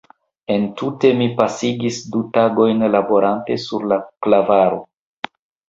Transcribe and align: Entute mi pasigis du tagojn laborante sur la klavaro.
Entute 0.53 1.11
mi 1.19 1.27
pasigis 1.41 1.99
du 2.17 2.23
tagojn 2.39 2.83
laborante 2.97 3.61
sur 3.67 3.89
la 3.93 4.03
klavaro. 4.29 4.85